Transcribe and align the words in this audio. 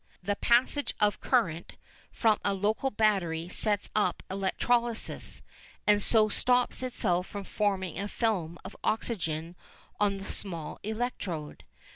The 0.23 0.35
passage 0.35 0.95
of 0.99 1.21
current 1.21 1.73
from 2.11 2.39
a 2.43 2.55
local 2.55 2.89
battery 2.89 3.47
sets 3.49 3.91
up 3.95 4.23
electrolysis, 4.31 5.43
and 5.85 6.01
so 6.01 6.27
stops 6.27 6.81
itself 6.81 7.31
by 7.33 7.43
forming 7.43 7.99
a 7.99 8.07
film 8.07 8.57
of 8.65 8.75
oxygen 8.83 9.55
on 9.99 10.17
the 10.17 10.25
small 10.25 10.79
electrode. 10.81 11.63